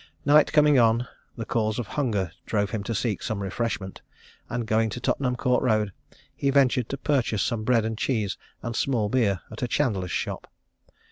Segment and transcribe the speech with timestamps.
[0.25, 1.07] Night coming on,
[1.37, 4.01] the calls of hunger drove him to seek some refreshment,
[4.49, 5.93] and going to Tottenham Court Road,
[6.33, 10.47] he ventured to purchase some bread and cheese and small beer at a chandler's shop.